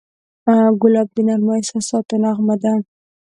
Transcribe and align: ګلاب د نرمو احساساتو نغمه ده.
ګلاب 0.81 1.07
د 1.15 1.17
نرمو 1.27 1.51
احساساتو 1.59 2.15
نغمه 2.23 2.55
ده. 2.63 2.73